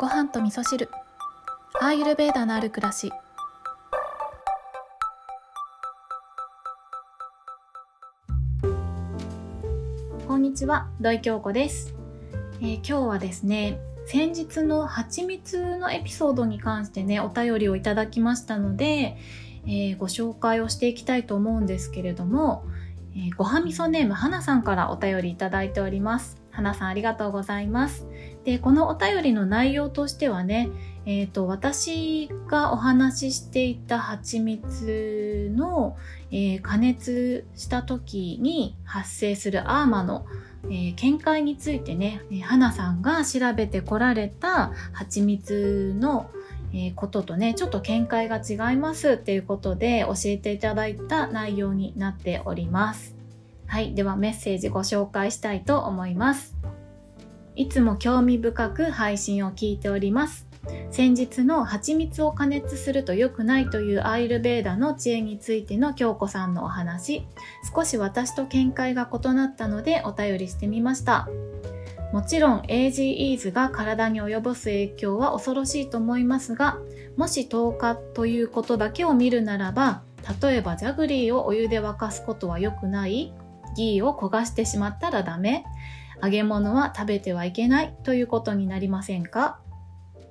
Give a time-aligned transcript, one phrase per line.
[0.00, 0.88] ご飯と味噌汁。
[1.78, 3.12] アーユルベーダのある暮らし。
[10.26, 11.94] こんにちは土井京子です、
[12.62, 19.18] えー今日はですね先日の蜂蜜のエピソードに関してねお便りをいただきましたので、
[19.66, 22.64] えーご紹介をしていきたいと思うんですけれども、
[23.14, 26.40] えーごはみそネームはなさんからお便りいただいております。
[26.52, 28.06] はなさんありがとうございます。
[28.44, 30.70] でこのお便りの内容としてはね
[31.06, 35.96] えー、と私がお話ししていた蜂蜜の、
[36.30, 40.26] えー加熱した時に発生するアーマの、
[40.64, 46.30] えー見解についてね、えー花さんが調べてこられた蜂蜜の、
[46.72, 53.16] えーこととねちょっと見解が違いますっていうことで教えていただいた内容になっております。
[53.66, 56.59] はい、ではメッセージご紹介したいと思います。
[57.60, 60.46] いつも興味深く配信を聞いております。
[60.90, 67.26] 先日の蜂蜜を加熱すると良くないというアイルベーダの知恵についての京子さんのお話。
[67.74, 71.28] 少し私と見解が異なったのでお便りしてみました。
[72.14, 76.78] もちろん AGEs が体に及ぼす影響は恐ろしいと思いますが
[77.16, 80.02] もし10日ということだけを見るならば
[80.42, 83.34] 例えばジャグリーをお湯で沸かすことは良くない。
[83.76, 85.64] ギーを焦がしてしまったらダメ。
[86.22, 89.60] 揚げ物は食べてはいけないということになりませんか？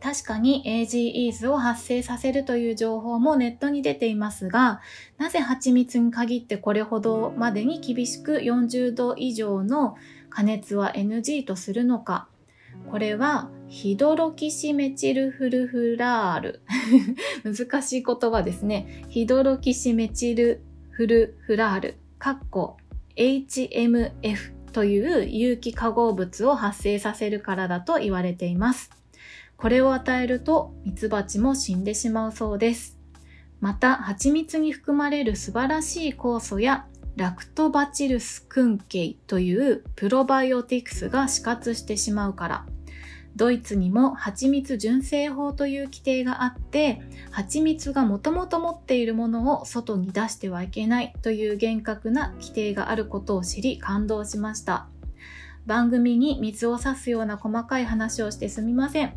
[0.00, 4.82] 確かに AGEs を発生させるという情報もネットに出ていますが、
[5.16, 9.96] なぜ蜂蜜に限ってこれほどまでに厳しく40度以上の
[10.28, 12.28] 加熱は NG とするのか？
[12.90, 16.60] これはヒドロキシメチルフルフラール。
[17.44, 19.04] 難しい言葉ですね。
[19.08, 20.60] ヒドロキシメチル
[20.90, 21.96] フルフラール。
[23.16, 28.90] HMF という有機化合物を発生させるからだと言われています。
[29.56, 32.98] これを与えるとミツバチも死んでしまうそうです。
[33.60, 42.66] また、蜂蜜に含まれる素晴らしい酵素やラクトバチルスクンケイというプロバイオティクスが死活してしまうから。
[43.36, 54.88] ドイツにも蜂蜜純正法という規定があって、蜂蜜がもともと持っているものを外に出してはいけないという厳格な規定があることを知り感動しました。
[55.66, 59.14] 番組に水を差すような細かい話をしてすみません。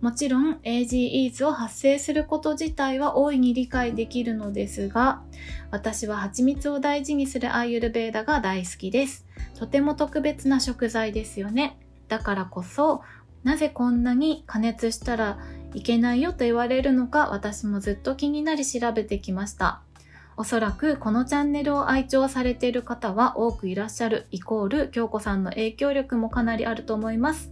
[0.00, 5.22] もちろん AGEs を発生すること自体は大いに理解できるのですが、
[5.70, 9.26] 私は蜂蜜を大事にするアーユルベーダが大好きです。
[9.58, 11.78] とても特別な食材ですよね。
[12.08, 13.02] だからこそ、
[13.44, 15.38] なぜこんなに加熱したら
[15.74, 19.82] いけないよと言われるのか私もずっと気になり調べてきました。
[20.38, 27.50] おそらくこのチャンネルを愛聴されている方は多くいらっしゃるイコール京子さんの影響力もかなりあると思います。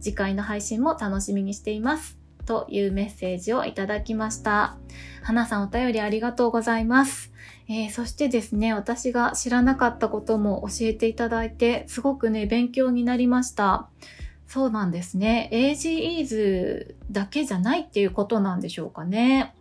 [0.00, 2.18] 次回の配信も楽しみにしています。
[2.44, 4.76] というメッセージをいただきました。
[5.22, 7.32] 花さんお便りありがとうございます。
[7.68, 13.88] えーそしてですね、私が知らなかったことも教えていただいて、すごくね、勉強になりました。
[14.46, 15.50] そうなんですね。
[15.52, 19.54] AGEs だけじゃないっていうことなんでしょうかね。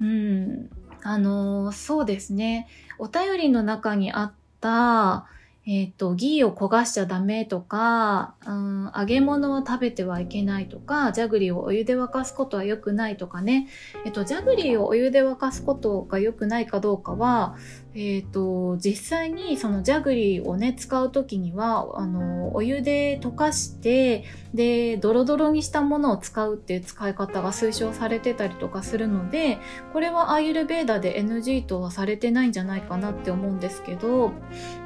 [0.00, 0.70] うん。
[1.02, 2.68] あのそうですね。
[2.98, 5.26] お便りの中にあった、
[5.70, 13.68] えっ、と、ギーを焦がしちゃダメとか、うん、揚げ物は食べてはいけないとか、ジャグリーをお湯で沸かすことは良くないとかね。
[14.06, 17.54] えっ、と、ジャグリーをお湯で沸かすことが良くないかどうかは、
[17.94, 29.58] えっ、と、実際にそのジャグリーをね、使うときには、あの、お湯で溶かして、で、ドロドロにしたものを使うっていう使い方が推奨されてたりとかするので、
[29.92, 34.32] これはアーユルベーダで NG とはされてないんじゃないかなって思うんですけど、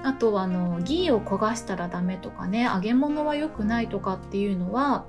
[0.04, 5.06] あとはあの、ギーを焦がしたらダメとかね、揚げ物は良くないとかっていうのは、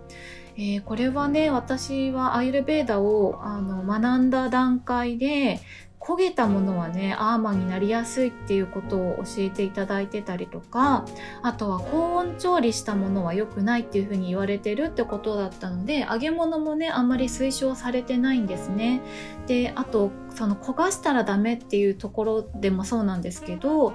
[0.55, 5.59] えーこれはね、私はアーユルベーダをあの学んだ段階で、
[6.03, 11.05] 焦げたものはね、アーマーになりやすいっていうことを教えていただいてたりとか、
[11.41, 19.01] あとは高温調理したものは良くないっていうふうに言われてるってことだったので、揚げ物もね、あんまり推奨されてないんですね。
[19.47, 23.93] で、あと、その焦がしたらダメっていうところでもそうなんですけど、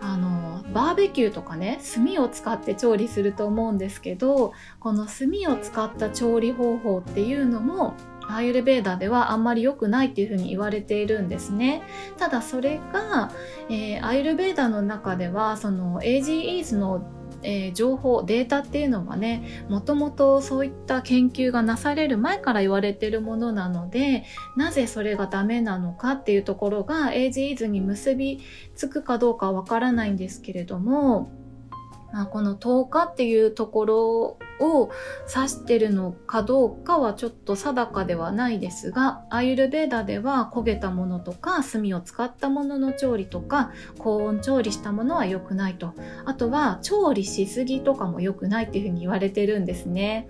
[0.00, 7.94] あの、バーベキューとかね、炭を使って調理すると思うんですけど、この炭を使った調理方法っていうのも、
[8.28, 11.82] アーユルベーダではあんまり良くないっていうふうに言われているんですね。
[12.18, 13.30] ただそれが、
[13.68, 17.06] えーアーユルベーダの中ではその AGEs の、
[17.42, 24.24] えー情報データっていうのはねもともとそういった研究がなされる前から言われてるものなので
[24.56, 28.40] なぜそれがダメなのかっていうところが AGEs に結び
[28.76, 31.32] つくかどうかわからないんですけれども
[32.12, 34.90] まあ、この10日っていうところを
[35.34, 45.94] 指してるのかどうかはちょっと定かではないですがアイルベーダでは焦げたものとか炭を使ったものの調理とか高温調理したものは良くないと
[46.24, 50.28] あとは調理しすぎとかも良くないっていうふうに言われてるんですね。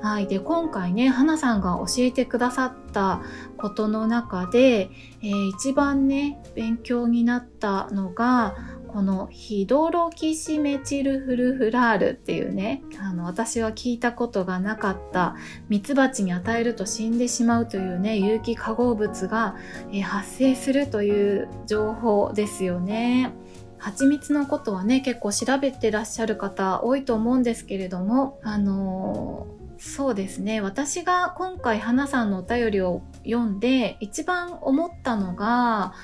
[0.00, 3.20] はい、で今回ね花さんが教えてくださった
[3.56, 4.90] ことの中で、
[5.22, 8.54] えー、一番ね勉強になったのが
[8.98, 15.36] このヒドロキシメチルフルフラールっていうねあの私は聞いたことがなかった
[15.68, 19.54] ミツバチに与えると死んでしまうというね有機化合物が、
[19.92, 23.30] え発生するという情報ですよね。
[23.78, 29.46] 蜂蜜のことはね結構調べてらっしゃる方多いと思うんですけれどもあの
[29.78, 35.94] そうですね私が今回花さんのお便りを読んで一番思ったのが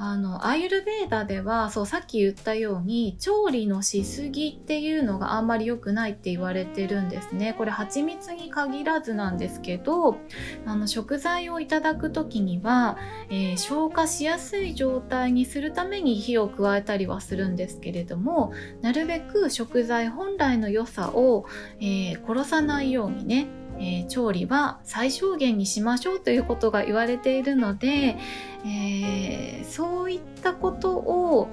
[0.00, 7.54] あのアーユルベーダではそうさっき言ったように調理のしすぎっていうのがあんまり良くないって言われてるんですね。
[7.58, 10.16] これ蜂蜜に限らずなんですけど
[10.64, 12.96] あの食材をいただく時には、
[13.28, 18.52] えー、消化しやすい状態にするために火を加えたりはするんですけれども
[18.82, 21.46] なるべく食材本来の良さを、
[21.80, 23.48] えー、殺さないようにね
[23.78, 28.16] えー、調理は最小限にしましょうということが言われているので、
[28.64, 31.48] えー、そういったことを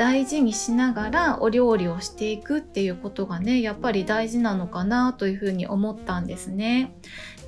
[0.00, 6.94] 大事にしながらお料理をしていくっていうことがねやっぱり大事なのかなというふうに思ったんですね。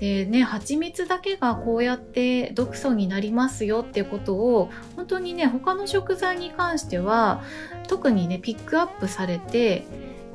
[0.01, 7.43] でね蜂蜜だけがこうやって毒素になりますよっていうことを本当にね他の食材に関しては
[7.89, 9.87] 特にねピックアップされて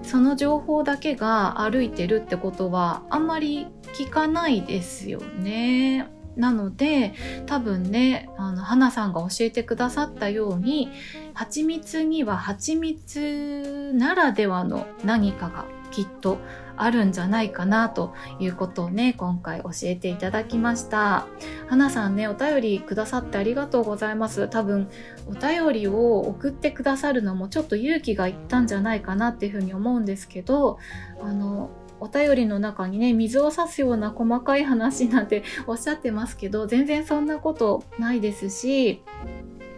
[0.07, 6.07] その情報だけが歩いてるってことはあんまり聞かないですよね。
[6.35, 7.13] なので
[7.47, 10.89] 多分ねあの花さんが教えてくださったように
[11.33, 16.37] 蜂蜜には蜂蜜ならではの何かがきっと
[16.77, 21.27] あるんじゃないかなということをね今回教えていただきました。
[21.67, 24.47] 花さんねお便りくださってありがとうございます。
[24.47, 24.87] 多分
[25.27, 30.79] お便りを送ってくださるのもちょっと勇気がいったんじゃないかなっていうふうに思うんですけど
[31.21, 31.69] あの
[31.99, 39.01] お便りの中にね水を差すような細かい話なんて おっしゃってますけど全然そんなことないですし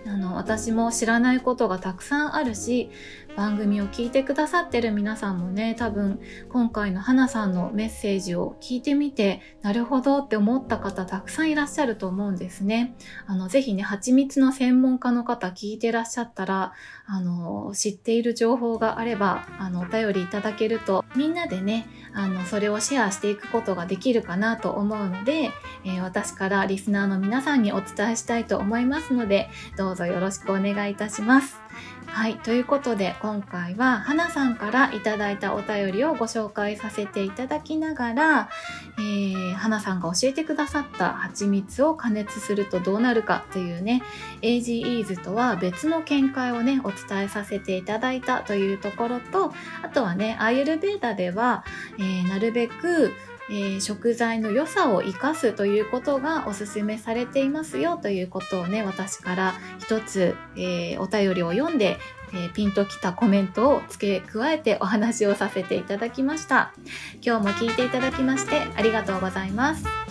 [0.05, 2.89] あの私も知らないことがたくさんあるし
[3.39, 6.19] 番組を聞いてくださってる皆さんもね多分
[6.49, 12.97] 今回の花さんのメッセージを聞いてみてなるほどって思った方たくさんいらっしゃると思うんですね。
[13.27, 16.73] あのぜひね蜂蜜の専門家の方聞いてらっしゃったら
[17.05, 25.51] あの知っている情報があればあのお便りいただけるとみんなでねあのそれをシェアしていくことができるかなと思うので、
[25.85, 29.47] えー、私からリスナーの皆さんにお伝えしたいと思いますので
[29.77, 31.68] どうぞよろしくお願いいたします。
[32.11, 38.49] はい、ということで今回は花さんからいただいたお便りをご紹介させていただきながら、
[38.97, 44.01] えー、花さんが教えてくださった蜂蜜を加熱するとどうなるかというね
[44.41, 49.53] AGEs とは別の見解をねお伝えさせていただいたというところと
[49.83, 51.63] あとはねアイルベーダでは、
[51.99, 53.13] えー、なるべく
[53.49, 61.97] えー、食材の良さを生かすということがおすすめされていますよということをね私から一つ、えー、お便りを読んで、
[62.33, 66.73] えー、ピンときたコメントを付け加えてお話をさせていただきました。
[67.21, 70.08] 今日も聞いていただきましてありがとうございます。